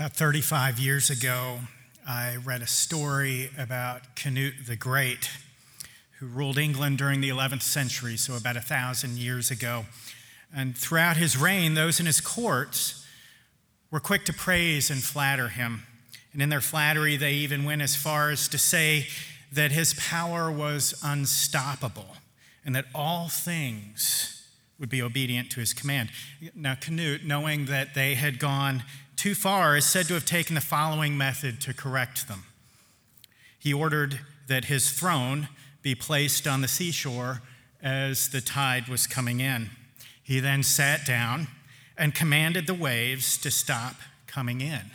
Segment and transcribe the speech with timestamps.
[0.00, 1.58] About 35 years ago,
[2.08, 5.28] I read a story about Canute the Great,
[6.18, 9.84] who ruled England during the 11th century, so about a thousand years ago.
[10.56, 13.06] And throughout his reign, those in his courts
[13.90, 15.82] were quick to praise and flatter him.
[16.32, 19.06] And in their flattery, they even went as far as to say
[19.52, 22.16] that his power was unstoppable
[22.64, 24.48] and that all things
[24.78, 26.08] would be obedient to his command.
[26.54, 28.82] Now, Canute, knowing that they had gone
[29.20, 32.44] too far, is said to have taken the following method to correct them.
[33.58, 35.48] He ordered that his throne
[35.82, 37.42] be placed on the seashore
[37.82, 39.68] as the tide was coming in.
[40.22, 41.48] He then sat down
[41.98, 44.90] and commanded the waves to stop coming in,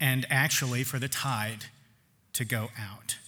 [0.00, 1.66] and actually for the tide
[2.32, 3.18] to go out.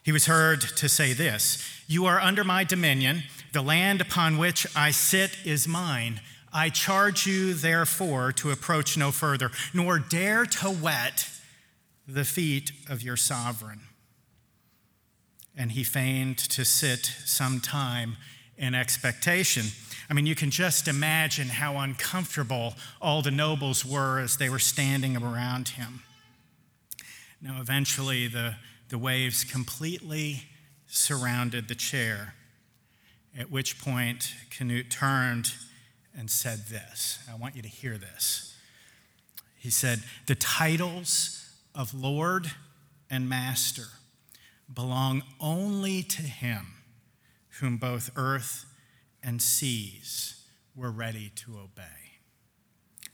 [0.00, 3.24] He was heard to say this You are under my dominion.
[3.52, 6.20] The land upon which I sit is mine.
[6.52, 11.28] I charge you, therefore, to approach no further, nor dare to wet
[12.06, 13.80] the feet of your sovereign.
[15.56, 18.16] And he feigned to sit some time
[18.56, 19.66] in expectation.
[20.10, 24.58] I mean, you can just imagine how uncomfortable all the nobles were as they were
[24.58, 26.02] standing around him.
[27.40, 28.56] Now, eventually, the,
[28.88, 30.44] the waves completely
[30.86, 32.34] surrounded the chair,
[33.38, 35.52] at which point Canute turned
[36.16, 37.18] and said this.
[37.30, 38.56] I want you to hear this.
[39.56, 42.50] He said, The titles of Lord
[43.10, 43.84] and Master
[44.72, 46.66] belong only to him
[47.60, 48.64] whom both earth
[49.22, 51.82] and seas were ready to obey.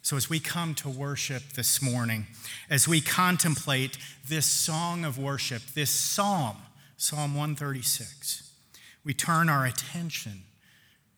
[0.01, 2.29] So, as we come to worship this morning,
[2.71, 6.57] as we contemplate this song of worship, this psalm,
[6.97, 8.51] Psalm 136,
[9.05, 10.45] we turn our attention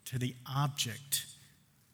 [0.06, 1.27] to the object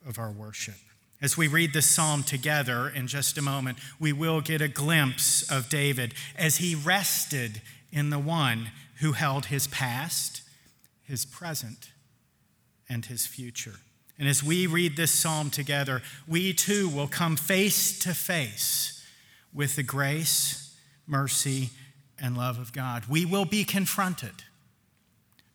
[0.07, 0.77] of our worship.
[1.21, 5.51] As we read this psalm together in just a moment, we will get a glimpse
[5.51, 10.43] of David as he rested in the one who held his past,
[11.03, 11.91] his present,
[12.89, 13.77] and his future.
[14.19, 19.05] And as we read this psalm together, we too will come face to face
[19.53, 21.71] with the grace, mercy,
[22.19, 23.05] and love of God.
[23.09, 24.45] We will be confronted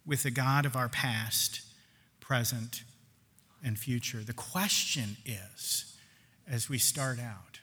[0.06, 1.62] with the God of our past,
[2.20, 2.84] present,
[3.64, 4.24] and future.
[4.24, 5.96] The question is,
[6.50, 7.60] as we start out,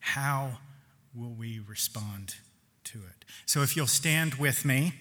[0.00, 0.58] how
[1.14, 2.36] will we respond
[2.84, 3.24] to it?
[3.46, 4.94] So if you'll stand with me,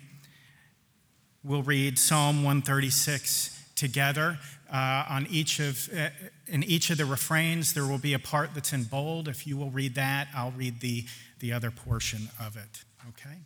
[1.43, 4.39] we'll read Psalm 136 together.
[4.71, 6.09] Uh, on each of uh,
[6.47, 9.29] in each of the refrains, there will be a part that's in bold.
[9.29, 11.05] If you will read that, I'll read the
[11.39, 12.83] the other portion of it.
[13.09, 13.37] Okay.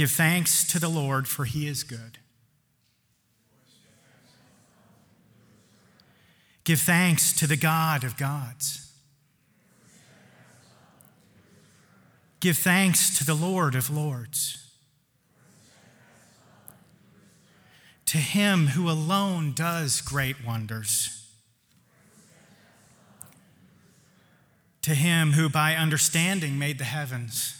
[0.00, 2.16] Give thanks to the Lord, for he is good.
[6.64, 8.90] Give thanks to the God of gods.
[12.40, 14.72] Give thanks to the Lord of lords.
[18.06, 21.28] To him who alone does great wonders.
[24.80, 27.59] To him who by understanding made the heavens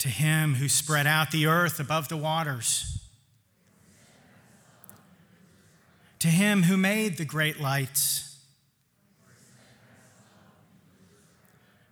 [0.00, 3.02] to him who spread out the earth above the waters,
[6.18, 8.38] to him who made the great lights,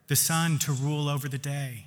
[0.07, 1.85] the sun to rule over the day,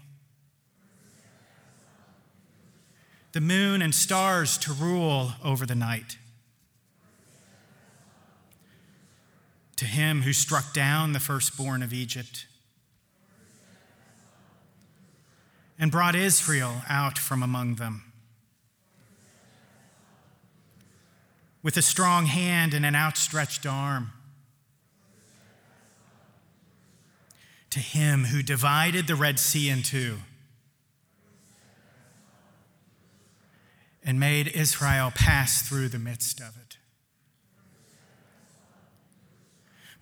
[3.32, 6.18] the moon and stars to rule over the night.
[9.78, 12.46] To him who struck down the firstborn of Egypt
[15.82, 18.04] and brought Israel out from among them.
[21.64, 24.12] With a strong hand and an outstretched arm.
[27.72, 30.18] To him who divided the Red Sea in two
[34.04, 36.78] and made Israel pass through the midst of it.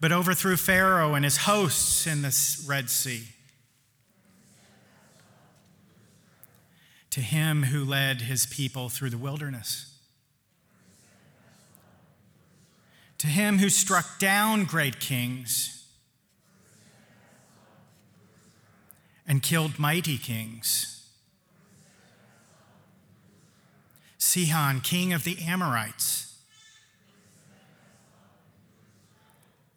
[0.02, 3.28] But overthrew Pharaoh and his hosts in the Red Sea
[7.12, 9.98] to him who led his people through the wilderness,
[13.18, 15.80] to him who struck down great kings
[19.28, 21.08] and killed mighty kings.
[24.18, 26.38] Sihon, king of the Amorites,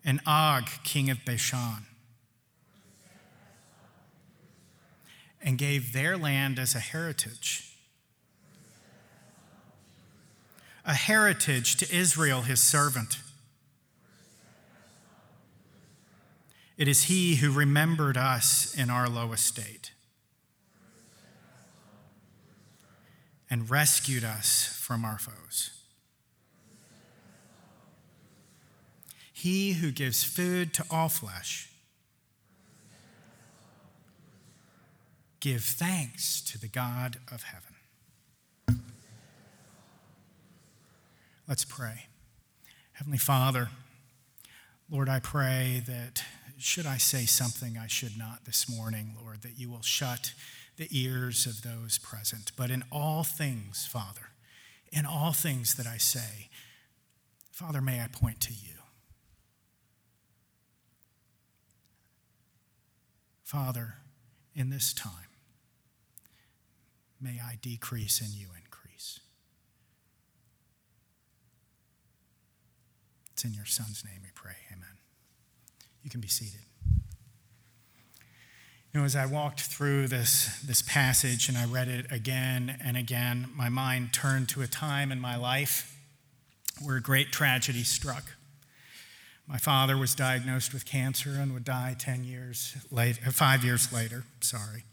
[0.04, 1.86] and Og, king of Bashan.
[5.42, 7.72] And gave their land as a heritage.
[10.84, 13.18] a heritage to Israel, his servant.
[16.76, 19.92] It is he who remembered us in our low estate
[23.48, 25.70] and rescued us from our foes.
[29.32, 31.71] He who gives food to all flesh.
[35.42, 38.80] Give thanks to the God of heaven.
[41.48, 42.06] Let's pray.
[42.92, 43.68] Heavenly Father,
[44.88, 46.22] Lord, I pray that
[46.58, 50.32] should I say something I should not this morning, Lord, that you will shut
[50.76, 52.52] the ears of those present.
[52.56, 54.28] But in all things, Father,
[54.92, 56.50] in all things that I say,
[57.50, 58.76] Father, may I point to you.
[63.42, 63.94] Father,
[64.54, 65.31] in this time,
[67.22, 69.20] may I decrease and you increase.
[73.32, 74.56] It's in your Son's name we pray.
[74.72, 74.98] Amen.
[76.02, 76.60] You can be seated.
[78.92, 82.96] You know, as I walked through this, this passage and I read it again and
[82.96, 85.96] again, my mind turned to a time in my life
[86.82, 88.24] where a great tragedy struck.
[89.46, 94.24] My father was diagnosed with cancer and would die 10 years later, five years later,
[94.40, 94.84] sorry.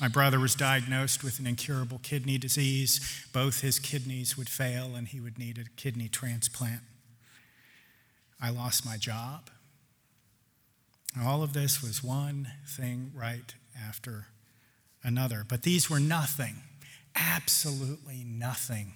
[0.00, 3.26] My brother was diagnosed with an incurable kidney disease.
[3.34, 6.80] Both his kidneys would fail and he would need a kidney transplant.
[8.40, 9.50] I lost my job.
[11.22, 14.28] All of this was one thing right after
[15.02, 15.44] another.
[15.46, 16.62] But these were nothing,
[17.14, 18.92] absolutely nothing,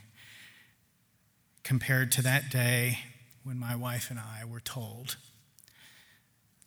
[1.65, 3.01] compared to that day
[3.43, 5.17] when my wife and I were told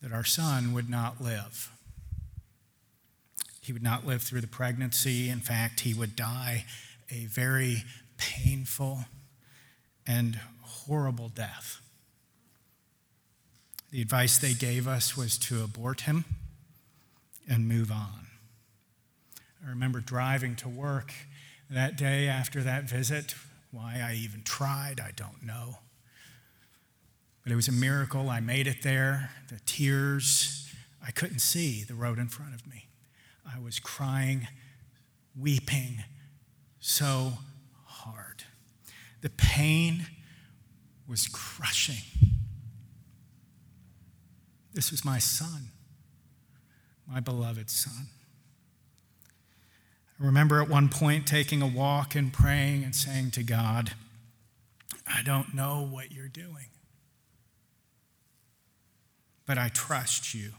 [0.01, 1.71] that our son would not live.
[3.67, 5.29] He would not live through the pregnancy.
[5.29, 6.63] In fact, he would die
[7.11, 7.83] a very
[8.15, 8.99] painful
[10.07, 11.81] and horrible death.
[13.91, 16.23] The advice they gave us was to abort him
[17.45, 18.27] and move on.
[19.61, 21.11] I remember driving to work
[21.69, 23.35] that day after that visit.
[23.71, 25.79] Why I even tried, I don't know.
[27.43, 28.29] But it was a miracle.
[28.29, 29.31] I made it there.
[29.49, 30.73] The tears,
[31.05, 32.86] I couldn't see the road in front of me.
[33.53, 34.47] I was crying,
[35.35, 36.03] weeping
[36.79, 37.33] so
[37.85, 38.43] hard.
[39.21, 40.07] The pain
[41.07, 42.03] was crushing.
[44.73, 45.69] This was my son,
[47.07, 48.07] my beloved son.
[50.19, 53.93] I remember at one point taking a walk and praying and saying to God,
[55.07, 56.69] I don't know what you're doing,
[59.45, 60.51] but I trust you,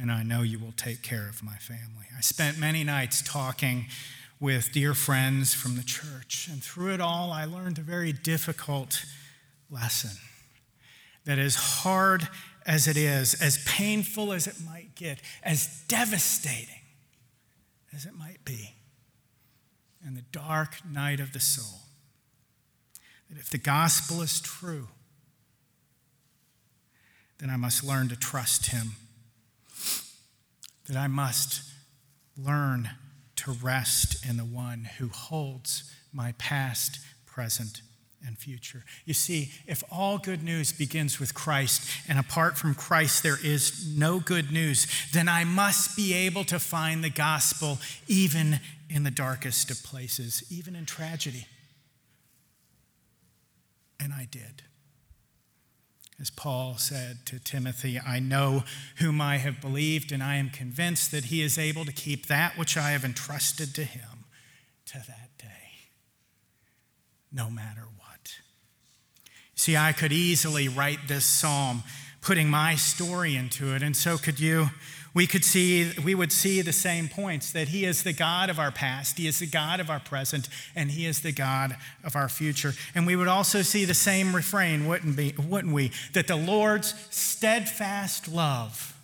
[0.00, 2.06] and I know you will take care of my family.
[2.16, 3.86] I spent many nights talking
[4.40, 9.04] with dear friends from the church, and through it all, I learned a very difficult
[9.70, 10.16] lesson
[11.26, 12.28] that as hard
[12.64, 16.80] as it is, as painful as it might get, as devastating
[17.94, 18.74] as it might be,
[20.06, 21.80] in the dark night of the soul,
[23.28, 24.88] that if the gospel is true,
[27.38, 28.92] then I must learn to trust him,
[30.90, 31.62] that I must
[32.36, 32.90] learn
[33.36, 37.82] to rest in the one who holds my past, present,
[38.26, 38.82] and future.
[39.04, 43.96] You see, if all good news begins with Christ, and apart from Christ there is
[43.96, 47.78] no good news, then I must be able to find the gospel
[48.08, 51.46] even in the darkest of places, even in tragedy.
[54.00, 54.64] And I did.
[56.20, 58.64] As Paul said to Timothy, I know
[58.96, 62.58] whom I have believed, and I am convinced that he is able to keep that
[62.58, 64.26] which I have entrusted to him
[64.86, 65.88] to that day,
[67.32, 68.34] no matter what.
[69.54, 71.84] See, I could easily write this psalm
[72.20, 74.68] putting my story into it, and so could you.
[75.12, 78.58] We could see, we would see the same points that He is the God of
[78.58, 82.14] our past, He is the God of our present, and He is the God of
[82.14, 82.74] our future.
[82.94, 85.90] And we would also see the same refrain, wouldn't, be, wouldn't we?
[86.12, 88.96] That the Lord's steadfast love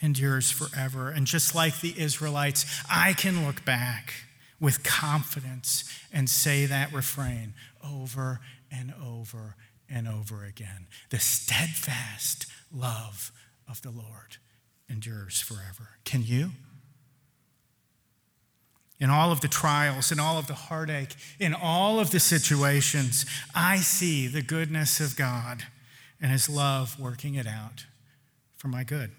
[0.00, 1.10] endures forever.
[1.10, 4.12] And just like the Israelites, I can look back
[4.60, 9.56] with confidence and say that refrain over and over
[9.88, 10.88] and over again.
[11.08, 13.32] The steadfast love
[13.68, 14.36] of the Lord
[14.88, 15.90] endures forever.
[16.04, 16.50] Can you?
[19.00, 23.26] In all of the trials, in all of the heartache, in all of the situations,
[23.54, 25.64] I see the goodness of God
[26.20, 27.86] and His love working it out
[28.56, 29.10] for my good.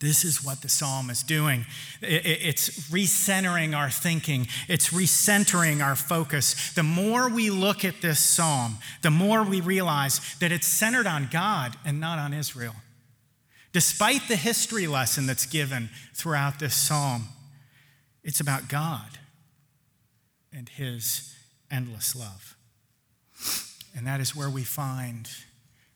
[0.00, 1.66] This is what the psalm is doing.
[2.00, 6.72] It's recentering our thinking, it's recentering our focus.
[6.74, 11.28] The more we look at this psalm, the more we realize that it's centered on
[11.32, 12.76] God and not on Israel.
[13.72, 17.28] Despite the history lesson that's given throughout this psalm,
[18.24, 19.18] it's about God
[20.52, 21.34] and His
[21.70, 22.56] endless love.
[23.96, 25.28] And that is where we find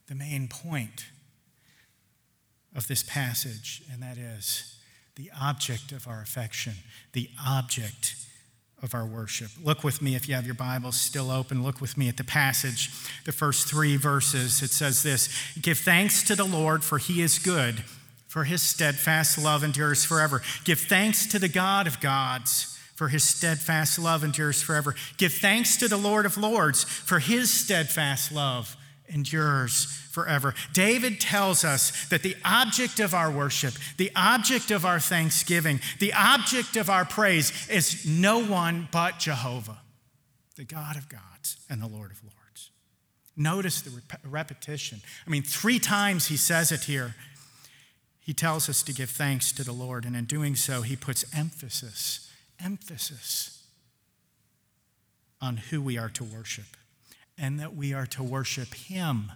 [0.06, 1.06] the main point
[2.74, 4.76] of this passage, and that is
[5.16, 6.74] the object of our affection,
[7.12, 8.16] the object
[8.82, 9.50] of our worship.
[9.62, 12.24] Look with me, if you have your Bibles still open, look with me at the
[12.24, 12.90] passage,
[13.24, 14.60] the first three verses.
[14.62, 15.28] It says this
[15.60, 17.84] Give thanks to the Lord, for he is good,
[18.26, 20.42] for his steadfast love endures forever.
[20.64, 22.68] Give thanks to the God of gods.
[22.94, 24.94] For his steadfast love endures forever.
[25.16, 28.76] Give thanks to the Lord of Lords, for his steadfast love
[29.08, 30.54] endures forever.
[30.72, 36.12] David tells us that the object of our worship, the object of our thanksgiving, the
[36.12, 39.80] object of our praise is no one but Jehovah,
[40.56, 42.70] the God of gods and the Lord of lords.
[43.36, 45.00] Notice the rep- repetition.
[45.26, 47.14] I mean, three times he says it here.
[48.20, 51.24] He tells us to give thanks to the Lord, and in doing so, he puts
[51.36, 52.30] emphasis,
[52.62, 53.64] emphasis
[55.40, 56.76] on who we are to worship
[57.38, 59.32] and that we are to worship Him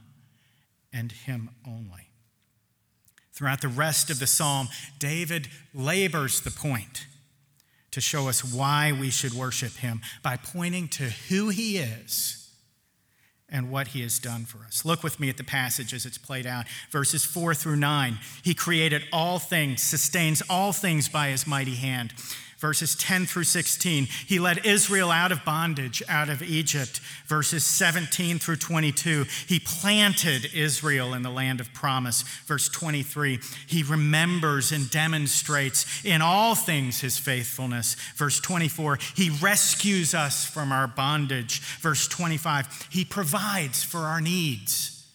[0.93, 2.11] and Him only.
[3.33, 7.07] Throughout the rest of the psalm, David labors the point
[7.91, 12.47] to show us why we should worship Him by pointing to who He is
[13.49, 14.85] and what he has done for us.
[14.85, 16.67] Look with me at the passage as it's played out.
[16.91, 18.19] Verses 4 through 9.
[18.43, 22.13] He created all things, sustains all things by his mighty hand
[22.59, 24.07] verses 10 through 16.
[24.27, 27.01] He led Israel out of bondage, out of Egypt.
[27.27, 29.25] Verses 17 through 22.
[29.47, 32.23] He planted Israel in the land of promise.
[32.47, 33.41] Verse 23.
[33.67, 37.97] He remembers and demonstrates in all things his faithfulness.
[38.17, 38.99] Verse 24.
[39.15, 41.61] He rescues us from our bondage.
[41.81, 42.89] Verse 25.
[42.91, 45.07] He provides for our needs.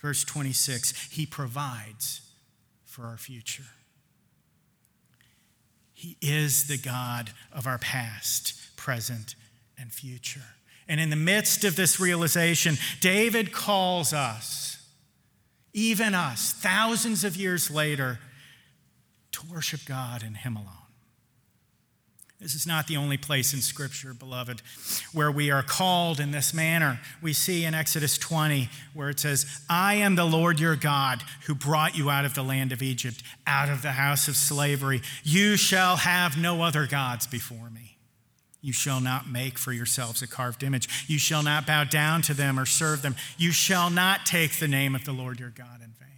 [0.00, 1.10] Verse 26.
[1.10, 2.22] He provides
[2.84, 3.64] for our future.
[6.02, 9.36] He is the God of our past, present,
[9.78, 10.40] and future.
[10.88, 14.84] And in the midst of this realization, David calls us,
[15.72, 18.18] even us, thousands of years later,
[19.30, 20.81] to worship God in Him alone.
[22.42, 24.62] This is not the only place in Scripture, beloved,
[25.12, 26.98] where we are called in this manner.
[27.22, 31.54] We see in Exodus 20 where it says, I am the Lord your God who
[31.54, 35.02] brought you out of the land of Egypt, out of the house of slavery.
[35.22, 37.96] You shall have no other gods before me.
[38.60, 41.06] You shall not make for yourselves a carved image.
[41.08, 43.14] You shall not bow down to them or serve them.
[43.38, 46.08] You shall not take the name of the Lord your God in vain.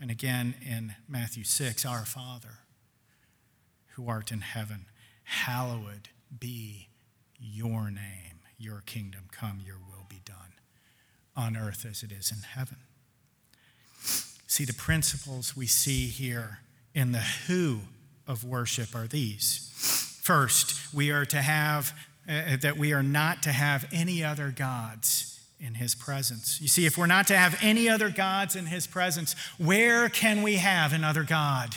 [0.00, 2.58] And again in Matthew 6, our Father
[3.98, 4.86] who art in heaven,
[5.24, 6.88] hallowed be
[7.38, 8.38] your name.
[8.56, 10.54] Your kingdom come, your will be done
[11.36, 12.78] on earth as it is in heaven.
[14.46, 16.60] See, the principles we see here
[16.94, 17.80] in the who
[18.26, 20.18] of worship are these.
[20.22, 21.92] First, we are to have,
[22.28, 26.60] uh, that we are not to have any other gods in his presence.
[26.60, 30.42] You see, if we're not to have any other gods in his presence, where can
[30.42, 31.76] we have another God?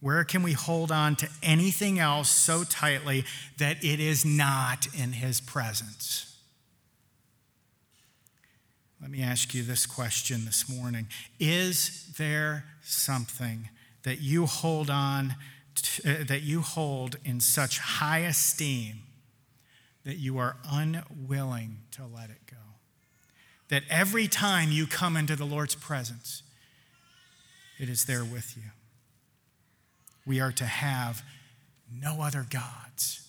[0.00, 3.24] Where can we hold on to anything else so tightly
[3.58, 6.38] that it is not in His presence?
[9.00, 11.06] Let me ask you this question this morning
[11.38, 13.68] Is there something
[14.02, 15.36] that you hold on,
[15.74, 19.02] to, uh, that you hold in such high esteem
[20.04, 22.56] that you are unwilling to let it go?
[23.68, 26.42] That every time you come into the Lord's presence,
[27.78, 28.70] it is there with you
[30.30, 31.24] we are to have
[31.92, 33.28] no other gods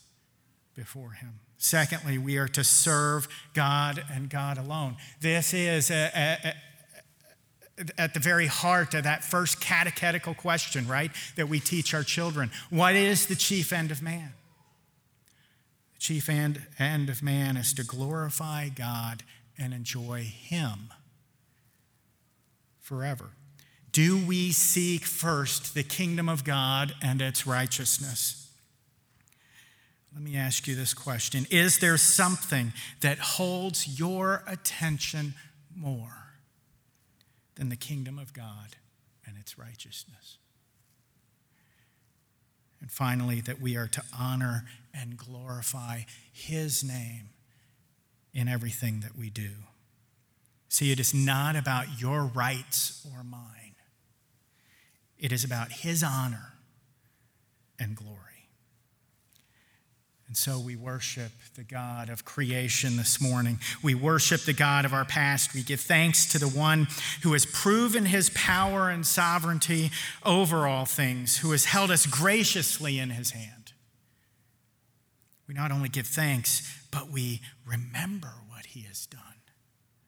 [0.76, 1.40] before him.
[1.58, 4.98] Secondly, we are to serve God and God alone.
[5.20, 6.54] This is a, a,
[7.80, 12.04] a, at the very heart of that first catechetical question, right, that we teach our
[12.04, 12.52] children.
[12.70, 14.34] What is the chief end of man?
[15.96, 19.24] The chief end, end of man is to glorify God
[19.58, 20.94] and enjoy Him
[22.80, 23.32] forever.
[23.92, 28.50] Do we seek first the kingdom of God and its righteousness?
[30.14, 35.34] Let me ask you this question Is there something that holds your attention
[35.76, 36.34] more
[37.56, 38.76] than the kingdom of God
[39.26, 40.38] and its righteousness?
[42.82, 46.02] And finally, that we are to honor and glorify
[46.34, 47.30] His name
[48.34, 49.52] in everything that we do.
[50.68, 53.71] See, it is not about your rights or mine,
[55.22, 56.56] it is about His honor
[57.80, 58.18] and glory.
[60.32, 63.60] And so we worship the God of creation this morning.
[63.84, 65.54] We worship the God of our past.
[65.54, 66.88] We give thanks to the one
[67.24, 69.92] who has proven his power and sovereignty
[70.24, 73.74] over all things, who has held us graciously in his hand.
[75.50, 79.20] We not only give thanks, but we remember what he has done.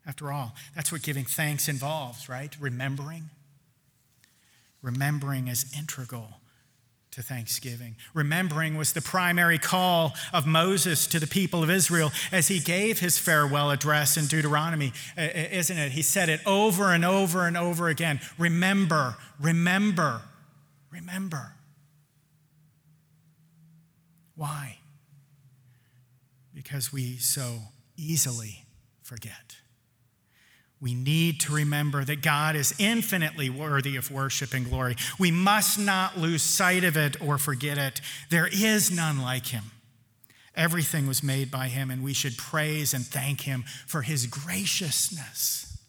[0.05, 2.55] After all, that's what giving thanks involves, right?
[2.61, 3.29] Remembering.
[4.83, 6.41] Remembering is integral
[7.11, 7.95] to thanksgiving.
[8.13, 12.99] Remembering was the primary call of Moses to the people of Israel as he gave
[12.99, 15.93] his farewell address in Deuteronomy, isn't it?
[15.93, 20.21] He said it over and over and over again Remember, remember,
[20.91, 21.53] remember.
[24.35, 24.79] Why?
[26.53, 27.59] Because we so
[27.95, 28.65] easily
[29.01, 29.57] forget
[30.83, 34.97] we need to remember that God is infinitely worthy of worship and glory.
[35.17, 38.01] We must not lose sight of it or forget it.
[38.29, 39.63] There is none like him.
[40.55, 45.79] Everything was made by him, and we should praise and thank him for his graciousness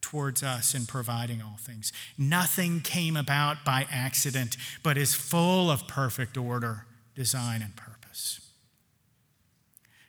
[0.00, 1.92] towards us in providing all things.
[2.16, 6.86] Nothing came about by accident, but is full of perfect order,
[7.16, 8.47] design, and purpose.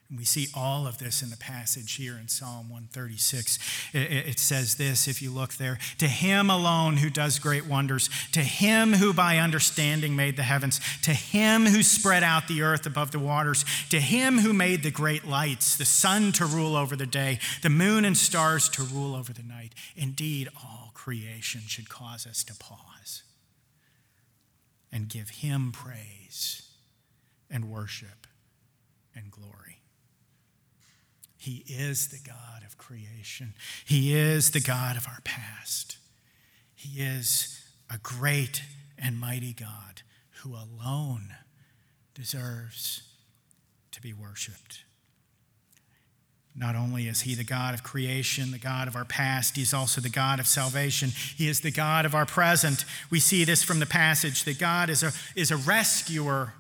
[0.10, 3.60] And we see all of this in the passage here in Psalm 136.
[3.94, 8.42] It, says this, if you look there To him alone who does great wonders, to
[8.42, 13.12] him who by understanding made the heavens, to him who spread out the earth above
[13.12, 17.06] the waters, to him who made the great lights, the sun to rule over the
[17.06, 19.76] day, the moon and stars to rule over the night.
[19.96, 23.24] Indeed, all creation should cause us to pause
[24.92, 26.64] and give him praise
[27.50, 28.26] and worship
[29.16, 29.59] and glory.
[31.40, 33.54] He is the God of creation.
[33.86, 35.98] He is the God of our past.
[36.76, 38.62] He is a great
[38.98, 40.02] and mighty God
[40.42, 41.30] who alone
[42.14, 43.04] deserves
[43.94, 44.84] to be worshiped.
[46.54, 50.02] Not only is he the God of creation, the God of our past, he's also
[50.02, 51.12] the God of salvation.
[51.38, 52.84] He is the God of our present.
[53.10, 56.54] We see this from the passage that God is a, is a rescuer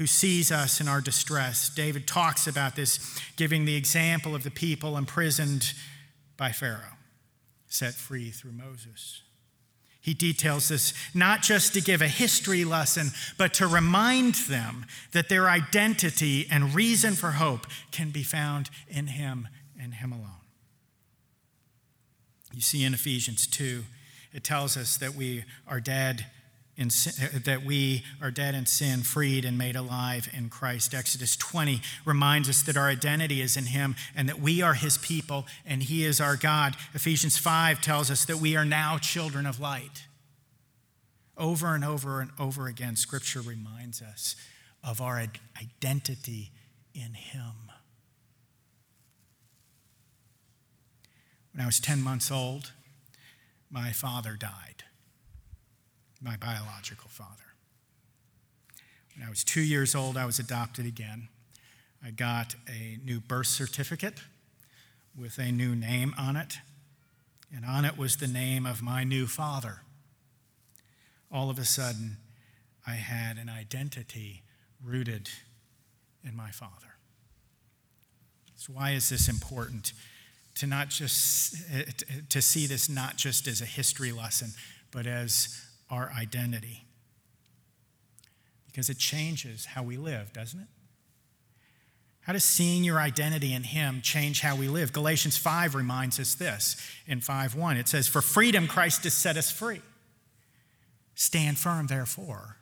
[0.00, 1.68] who sees us in our distress.
[1.68, 5.74] David talks about this, giving the example of the people imprisoned
[6.38, 6.96] by Pharaoh,
[7.68, 9.20] set free through Moses.
[10.00, 15.28] He details this not just to give a history lesson, but to remind them that
[15.28, 20.46] their identity and reason for hope can be found in Him and Him alone.
[22.54, 23.84] You see in Ephesians 2,
[24.32, 26.24] it tells us that we are dead
[26.80, 30.94] in sin, uh, that we are dead in sin, freed and made alive in Christ.
[30.94, 34.96] Exodus 20 reminds us that our identity is in Him and that we are His
[34.96, 36.74] people and He is our God.
[36.94, 40.06] Ephesians 5 tells us that we are now children of light.
[41.36, 44.34] Over and over and over again, Scripture reminds us
[44.82, 45.22] of our
[45.60, 46.50] identity
[46.94, 47.52] in Him.
[51.52, 52.72] When I was 10 months old,
[53.70, 54.84] my father died
[56.20, 57.54] my biological father.
[59.16, 61.28] When I was two years old, I was adopted again.
[62.04, 64.20] I got a new birth certificate
[65.18, 66.58] with a new name on it,
[67.54, 69.80] and on it was the name of my new father.
[71.32, 72.16] All of a sudden,
[72.86, 74.42] I had an identity
[74.82, 75.30] rooted
[76.24, 76.94] in my father.
[78.56, 79.92] So, why is this important?
[80.56, 81.56] To not just
[82.28, 84.50] to see this not just as a history lesson,
[84.90, 86.84] but as our identity.
[88.66, 90.68] Because it changes how we live, doesn't it?
[92.22, 94.92] How does seeing your identity in Him change how we live?
[94.92, 96.76] Galatians 5 reminds us this
[97.06, 97.76] in 5:1.
[97.76, 99.80] It says, For freedom Christ has set us free.
[101.14, 102.56] Stand firm, therefore,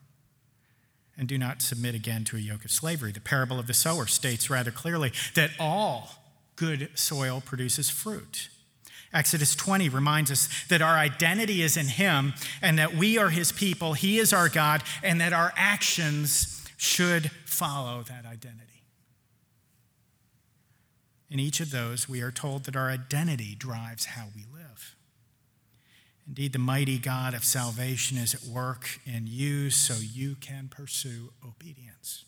[1.17, 3.13] and do not submit again to a yoke of slavery.
[3.13, 6.11] The parable of the sower states rather clearly that all
[6.57, 8.49] good soil produces fruit.
[9.13, 13.53] Exodus 20 reminds us that our identity is in Him and that we are His
[13.53, 18.65] people, He is our God, and that our actions should follow that identity.
[21.31, 24.95] In each of those, we are told that our identity drives how we live.
[26.27, 31.33] Indeed, the mighty God of salvation is at work in you so you can pursue
[31.47, 32.25] obedience.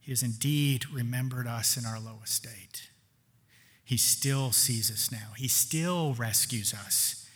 [0.00, 2.90] He has indeed remembered us in our lowest state.
[3.88, 5.32] He still sees us now.
[5.34, 7.26] He still rescues us.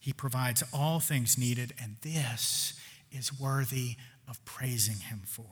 [0.00, 2.72] He provides all things needed, and this
[3.12, 5.44] is worthy of praising Him for.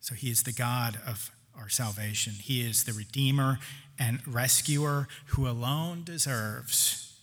[0.00, 2.34] So He is the God of our salvation.
[2.34, 3.58] He is the Redeemer
[3.98, 7.18] and Rescuer who alone deserves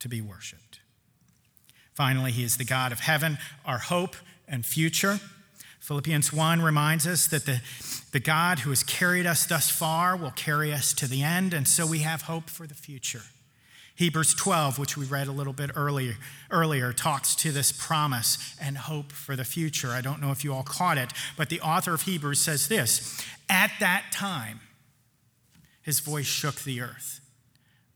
[0.00, 0.80] to be worshiped.
[1.94, 4.16] Finally, He is the God of heaven, our hope
[4.48, 5.20] and future.
[5.84, 7.60] Philippians 1 reminds us that the,
[8.10, 11.68] the God who has carried us thus far will carry us to the end, and
[11.68, 13.20] so we have hope for the future.
[13.94, 16.14] Hebrews 12, which we read a little bit earlier,
[16.50, 19.90] earlier, talks to this promise and hope for the future.
[19.90, 23.22] I don't know if you all caught it, but the author of Hebrews says this
[23.50, 24.60] At that time,
[25.82, 27.20] his voice shook the earth,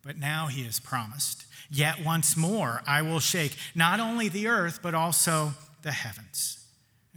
[0.04, 4.80] but now he has promised, Yet once more I will shake not only the earth,
[4.82, 6.57] but also the heavens.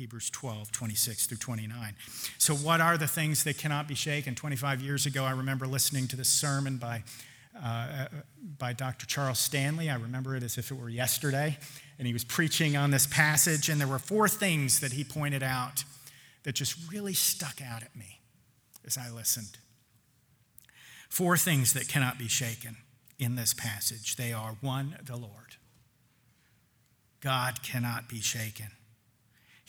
[0.00, 1.94] Hebrews 12, 26 through 29.
[2.38, 4.34] So, what are the things that cannot be shaken?
[4.34, 7.02] 25 years ago, I remember listening to this sermon by
[7.62, 8.06] uh,
[8.56, 9.04] by Dr.
[9.04, 9.90] Charles Stanley.
[9.90, 11.58] I remember it as if it were yesterday.
[11.98, 15.42] And he was preaching on this passage, and there were four things that he pointed
[15.42, 15.84] out
[16.44, 18.20] that just really stuck out at me
[18.86, 19.58] as I listened.
[21.10, 22.78] Four things that cannot be shaken
[23.18, 24.16] in this passage.
[24.16, 25.56] They are one, the Lord.
[27.20, 28.68] God cannot be shaken,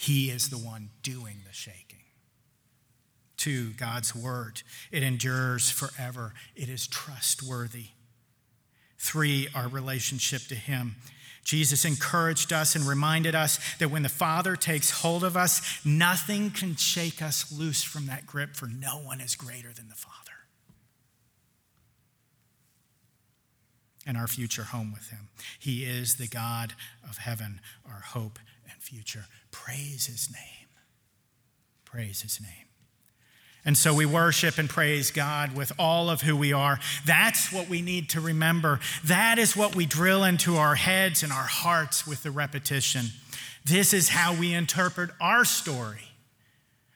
[0.01, 1.99] He is the one doing the shaking.
[3.37, 4.63] Two, God's word.
[4.91, 7.89] It endures forever, it is trustworthy.
[8.97, 10.95] Three, our relationship to Him.
[11.43, 16.49] Jesus encouraged us and reminded us that when the Father takes hold of us, nothing
[16.49, 20.17] can shake us loose from that grip, for no one is greater than the Father.
[24.07, 25.29] And our future home with Him.
[25.59, 26.73] He is the God
[27.07, 28.39] of heaven, our hope
[28.81, 29.25] future.
[29.51, 30.67] Praise His name.
[31.85, 32.67] Praise His name.
[33.63, 36.79] And so we worship and praise God with all of who we are.
[37.05, 38.79] That's what we need to remember.
[39.03, 43.05] That is what we drill into our heads and our hearts with the repetition.
[43.63, 46.09] This is how we interpret our story.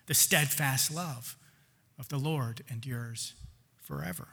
[0.07, 1.37] The steadfast love
[1.99, 3.33] of the Lord endures
[3.77, 4.27] forever.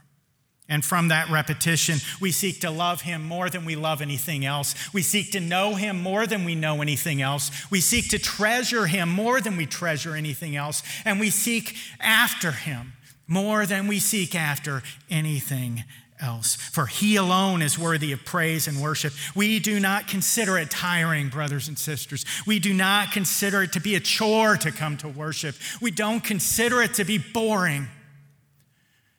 [0.69, 4.75] And from that repetition, we seek to love him more than we love anything else.
[4.95, 7.51] We seek to know him more than we know anything else.
[7.71, 10.83] We seek to treasure him more than we treasure anything else.
[11.05, 12.95] And we seek after him
[13.27, 15.85] more than we seek after anything
[16.21, 16.55] else.
[16.55, 19.13] For he alone is worthy of praise and worship.
[19.35, 22.25] We do not consider it tiring, brothers and sisters.
[22.47, 25.57] We do not consider it to be a chore to come to worship.
[25.81, 27.89] We don't consider it to be boring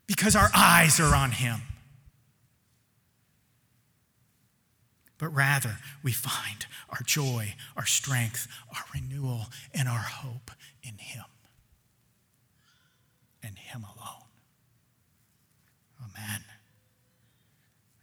[0.08, 1.62] because our eyes are on Him.
[5.18, 10.52] But rather, we find our joy, our strength, our renewal, and our hope
[10.84, 11.24] in Him
[13.42, 14.28] and Him alone.
[16.02, 16.44] Amen.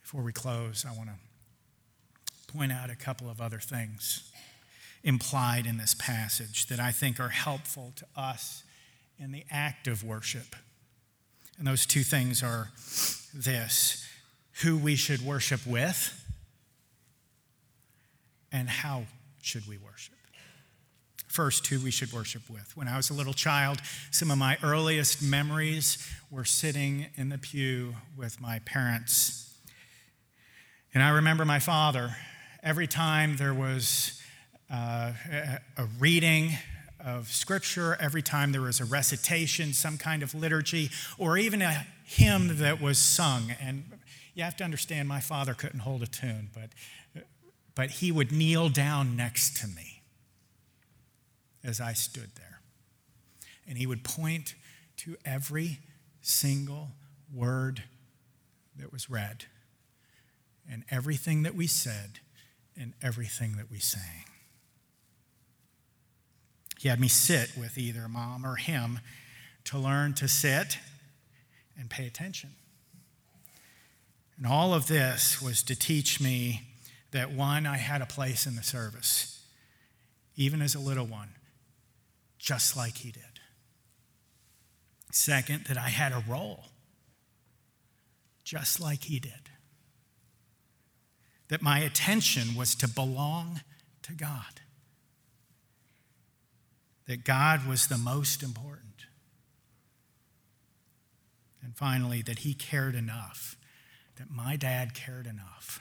[0.01, 4.33] Before we close, I want to point out a couple of other things
[5.03, 8.65] implied in this passage that I think are helpful to us
[9.19, 10.57] in the act of worship.
[11.61, 12.71] And those two things are
[13.35, 14.09] this
[14.63, 16.27] who we should worship with,
[18.51, 19.05] and how
[19.43, 20.15] should we worship.
[21.29, 22.75] First, who we should worship with.
[22.79, 23.79] When I was a little child,
[24.11, 25.99] some of my earliest memories
[26.31, 29.55] were sitting in the pew with my parents.
[30.95, 32.17] And I remember my father,
[32.63, 34.19] every time there was
[34.73, 35.13] uh,
[35.77, 36.57] a reading
[37.05, 41.87] of Scripture, every time there was a recitation, some kind of liturgy, or even a
[42.05, 43.53] hymn that was sung.
[43.61, 43.85] And
[44.35, 46.71] you have to understand, my father couldn't hold a tune, but,
[47.75, 50.03] but he would kneel down next to me
[51.63, 52.61] as I stood there.
[53.69, 54.55] And he would point
[54.99, 55.79] to every
[56.21, 56.89] single
[57.33, 57.85] word
[58.77, 59.45] that was read,
[60.71, 62.21] and everything that we said,
[62.79, 64.25] and everything that we sang.
[66.81, 69.01] He had me sit with either mom or him
[69.65, 70.79] to learn to sit
[71.79, 72.55] and pay attention.
[74.39, 76.63] And all of this was to teach me
[77.11, 79.45] that one, I had a place in the service,
[80.37, 81.35] even as a little one,
[82.39, 83.25] just like he did.
[85.13, 86.65] Second, that I had a role,
[88.43, 89.51] just like he did.
[91.49, 93.61] That my attention was to belong
[94.01, 94.60] to God
[97.11, 99.07] that God was the most important.
[101.61, 103.57] And finally, that He cared enough
[104.15, 105.81] that my dad cared enough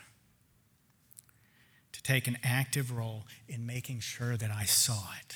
[1.92, 5.36] to take an active role in making sure that I saw it.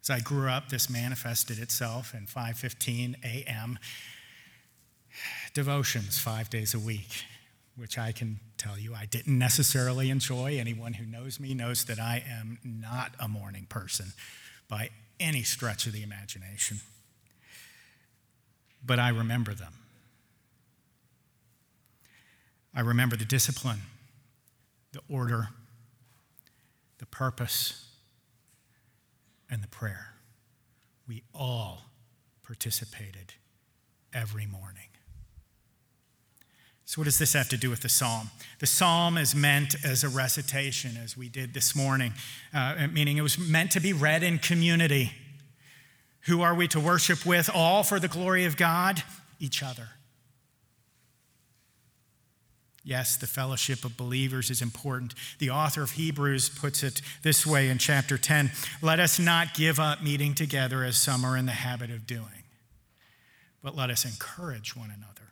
[0.00, 3.76] As I grew up, this manifested itself in 5:15 a.m.
[5.52, 7.24] devotions 5 days a week,
[7.76, 10.58] which I can tell you I didn't necessarily enjoy.
[10.58, 14.12] Anyone who knows me knows that I am not a morning person
[14.68, 16.80] by any stretch of the imagination.
[18.84, 19.74] But I remember them.
[22.74, 23.80] I remember the discipline,
[24.92, 25.48] the order,
[26.98, 27.84] the purpose,
[29.50, 30.14] and the prayer.
[31.06, 31.82] We all
[32.42, 33.34] participated
[34.14, 34.88] every morning.
[36.92, 38.28] So, what does this have to do with the psalm?
[38.58, 42.12] The psalm is meant as a recitation, as we did this morning,
[42.52, 45.10] uh, meaning it was meant to be read in community.
[46.26, 47.48] Who are we to worship with?
[47.54, 49.02] All for the glory of God?
[49.40, 49.88] Each other.
[52.84, 55.14] Yes, the fellowship of believers is important.
[55.38, 58.52] The author of Hebrews puts it this way in chapter 10
[58.82, 62.44] Let us not give up meeting together as some are in the habit of doing,
[63.62, 65.30] but let us encourage one another,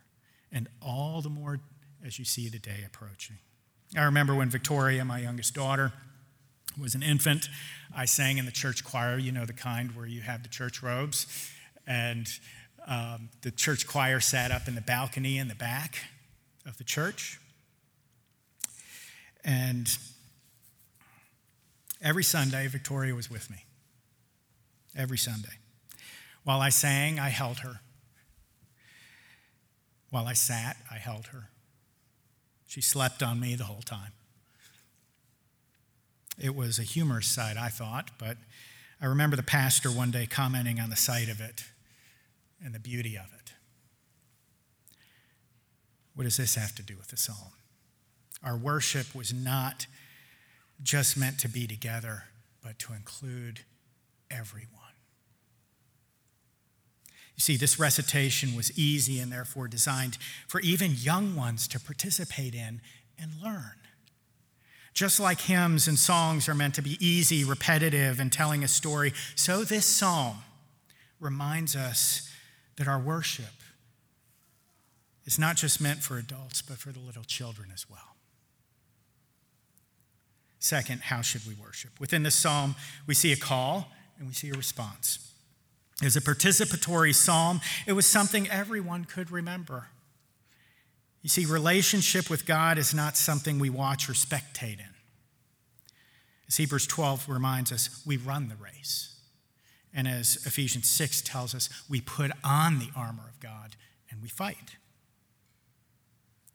[0.51, 1.59] and all the more
[2.05, 3.37] as you see the day approaching.
[3.95, 5.91] I remember when Victoria, my youngest daughter,
[6.79, 7.49] was an infant,
[7.95, 10.81] I sang in the church choir, you know, the kind where you have the church
[10.81, 11.51] robes.
[11.85, 12.27] And
[12.87, 15.99] um, the church choir sat up in the balcony in the back
[16.65, 17.39] of the church.
[19.43, 19.89] And
[22.01, 23.65] every Sunday, Victoria was with me.
[24.95, 25.57] Every Sunday.
[26.43, 27.81] While I sang, I held her.
[30.11, 31.49] While I sat, I held her.
[32.67, 34.11] She slept on me the whole time.
[36.37, 38.37] It was a humorous sight, I thought, but
[39.01, 41.63] I remember the pastor one day commenting on the sight of it
[42.63, 43.53] and the beauty of it.
[46.13, 47.53] What does this have to do with the psalm?
[48.43, 49.87] Our worship was not
[50.83, 52.25] just meant to be together,
[52.63, 53.61] but to include
[54.29, 54.80] everyone.
[57.35, 60.17] You see, this recitation was easy and therefore designed
[60.47, 62.81] for even young ones to participate in
[63.19, 63.73] and learn.
[64.93, 69.13] Just like hymns and songs are meant to be easy, repetitive, and telling a story,
[69.35, 70.37] so this psalm
[71.19, 72.29] reminds us
[72.75, 73.45] that our worship
[75.25, 78.15] is not just meant for adults, but for the little children as well.
[80.59, 81.91] Second, how should we worship?
[81.99, 82.75] Within this psalm,
[83.07, 85.30] we see a call and we see a response.
[86.01, 89.87] As a participatory psalm, it was something everyone could remember.
[91.21, 94.85] You see, relationship with God is not something we watch or spectate in.
[96.47, 99.15] As Hebrews 12 reminds us, we run the race.
[99.93, 103.75] And as Ephesians 6 tells us, we put on the armor of God
[104.09, 104.77] and we fight.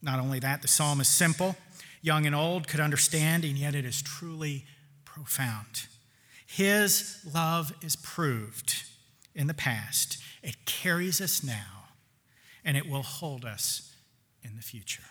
[0.02, 1.56] Not only that, the psalm is simple,
[2.02, 4.64] young and old could understand, and yet it is truly
[5.04, 5.86] profound.
[6.46, 8.84] His love is proved
[9.36, 11.84] in the past, it carries us now,
[12.64, 13.94] and it will hold us
[14.42, 15.02] in the future.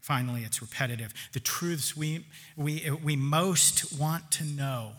[0.00, 1.12] Finally, it's repetitive.
[1.32, 4.92] The truths we, we, we most want to know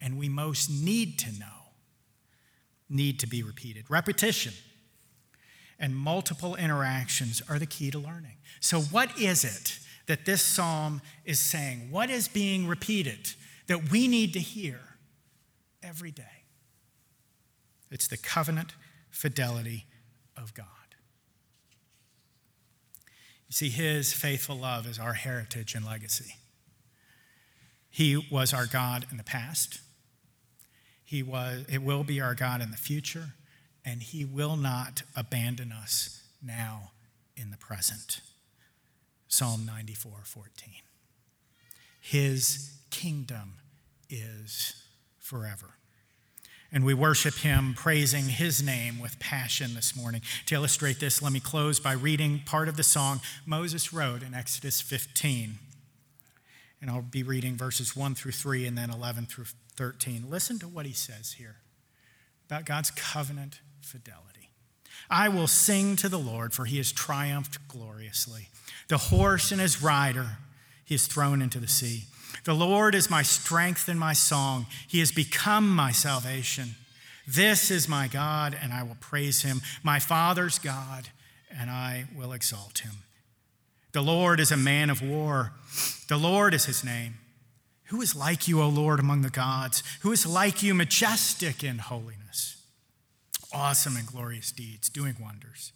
[0.00, 1.46] and we most need to know
[2.88, 3.88] need to be repeated.
[3.88, 4.52] Repetition
[5.78, 8.36] and multiple interactions are the key to learning.
[8.60, 11.90] So, what is it that this psalm is saying?
[11.90, 13.32] What is being repeated
[13.68, 14.78] that we need to hear
[15.82, 16.41] every day?
[17.92, 18.74] It's the covenant
[19.10, 19.86] fidelity
[20.36, 20.66] of God.
[23.48, 26.34] You see, His faithful love is our heritage and legacy.
[27.90, 29.80] He was our God in the past.
[31.04, 33.34] He was, it will be our God in the future
[33.84, 36.92] and he will not abandon us now
[37.36, 38.20] in the present.
[39.28, 40.74] Psalm 94 14.
[42.00, 43.54] His kingdom
[44.08, 44.84] is
[45.18, 45.74] forever.
[46.72, 50.22] And we worship him, praising his name with passion this morning.
[50.46, 54.32] To illustrate this, let me close by reading part of the song Moses wrote in
[54.32, 55.58] Exodus 15.
[56.80, 59.44] And I'll be reading verses 1 through 3 and then 11 through
[59.76, 60.24] 13.
[60.30, 61.56] Listen to what he says here
[62.48, 64.50] about God's covenant fidelity.
[65.10, 68.48] I will sing to the Lord, for he has triumphed gloriously.
[68.88, 70.38] The horse and his rider
[70.84, 72.04] he has thrown into the sea.
[72.44, 74.66] The Lord is my strength and my song.
[74.88, 76.74] He has become my salvation.
[77.26, 81.08] This is my God, and I will praise him, my Father's God,
[81.50, 82.92] and I will exalt him.
[83.92, 85.52] The Lord is a man of war.
[86.08, 87.14] The Lord is his name.
[87.86, 89.82] Who is like you, O Lord, among the gods?
[90.00, 92.22] Who is like you, majestic in holiness?
[93.52, 95.72] awesome and glorious deeds, doing wonders.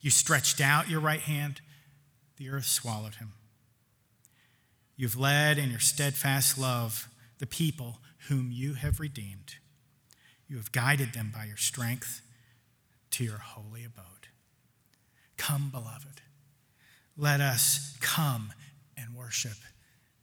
[0.00, 1.60] You stretched out your right hand,
[2.36, 3.32] the earth swallowed him.
[4.96, 9.56] You've led in your steadfast love the people whom you have redeemed.
[10.48, 12.22] You have guided them by your strength
[13.12, 14.28] to your holy abode.
[15.36, 16.20] Come, beloved.
[17.16, 18.52] Let us come
[18.96, 19.56] and worship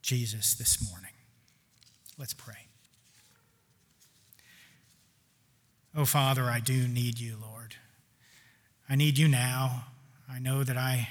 [0.01, 1.12] Jesus this morning.
[2.17, 2.67] Let's pray.
[5.95, 7.75] Oh, Father, I do need you, Lord.
[8.89, 9.86] I need you now.
[10.29, 11.10] I know that I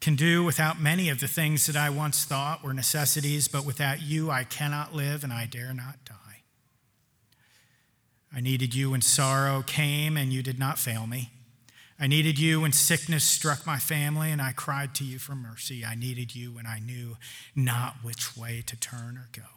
[0.00, 4.00] can do without many of the things that I once thought were necessities, but without
[4.00, 6.14] you, I cannot live and I dare not die.
[8.32, 11.30] I needed you when sorrow came and you did not fail me.
[12.00, 15.84] I needed you when sickness struck my family and I cried to you for mercy.
[15.84, 17.16] I needed you when I knew
[17.56, 19.48] not which way to turn or go.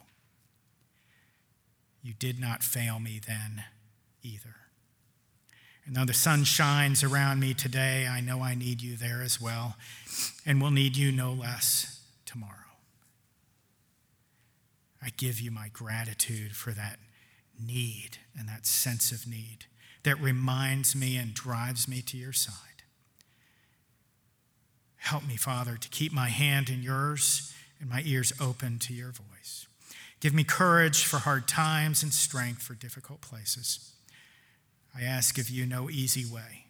[2.02, 3.62] You did not fail me then
[4.22, 4.61] either.
[5.84, 9.40] And though the sun shines around me today, I know I need you there as
[9.40, 9.76] well,
[10.46, 12.52] and will need you no less tomorrow.
[15.02, 16.98] I give you my gratitude for that
[17.60, 19.66] need and that sense of need
[20.04, 22.54] that reminds me and drives me to your side.
[24.96, 29.10] Help me, Father, to keep my hand in yours and my ears open to your
[29.10, 29.66] voice.
[30.20, 33.91] Give me courage for hard times and strength for difficult places.
[34.94, 36.66] I ask of you no easy way,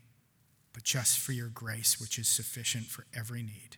[0.73, 3.77] but just for your grace, which is sufficient for every need,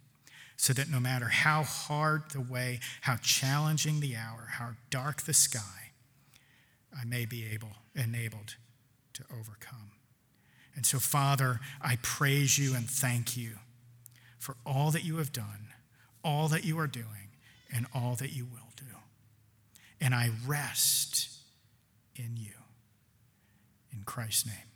[0.56, 5.34] so that no matter how hard the way, how challenging the hour, how dark the
[5.34, 5.92] sky,
[6.96, 8.56] I may be able, enabled
[9.14, 9.92] to overcome.
[10.76, 13.58] And so, Father, I praise you and thank you
[14.38, 15.68] for all that you have done,
[16.22, 17.30] all that you are doing,
[17.72, 18.84] and all that you will do.
[20.00, 21.30] And I rest
[22.16, 22.63] in you.
[24.04, 24.73] Christ's name.